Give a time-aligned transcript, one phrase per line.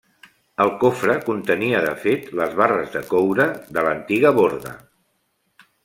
[0.63, 4.77] El cofre contenia de fet les barres de coure de l'antiga borda.